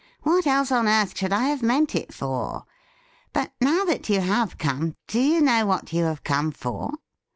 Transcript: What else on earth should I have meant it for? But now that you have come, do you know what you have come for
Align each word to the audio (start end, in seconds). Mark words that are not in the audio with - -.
What 0.23 0.47
else 0.47 0.71
on 0.71 0.87
earth 0.87 1.15
should 1.15 1.31
I 1.31 1.43
have 1.49 1.61
meant 1.61 1.93
it 1.93 2.11
for? 2.11 2.63
But 3.33 3.51
now 3.61 3.83
that 3.85 4.09
you 4.09 4.19
have 4.19 4.57
come, 4.57 4.95
do 5.05 5.19
you 5.19 5.41
know 5.41 5.67
what 5.67 5.93
you 5.93 6.05
have 6.05 6.23
come 6.23 6.49
for 6.49 6.91